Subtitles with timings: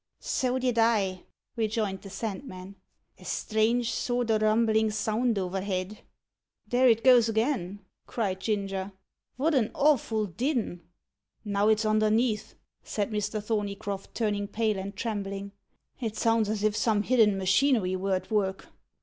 [0.19, 1.25] "So did I,"
[1.55, 2.75] rejoined the Sandman;
[3.19, 5.99] "a strange sort o' rumblin' sound overhead."
[6.67, 8.93] "There it goes again!" cried Ginger;
[9.37, 10.81] "wot an awful din!"
[11.45, 13.43] "Now it's underneath," said Mr.
[13.43, 15.51] Thorneycroft, turning pale, and trembling.
[15.99, 18.69] "It sounds as if some hidden machinery were at work."